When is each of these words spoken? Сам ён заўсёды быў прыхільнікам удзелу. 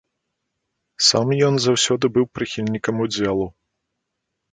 Сам 1.07 1.27
ён 1.47 1.53
заўсёды 1.65 2.05
быў 2.15 2.25
прыхільнікам 2.39 2.95
удзелу. 3.05 3.47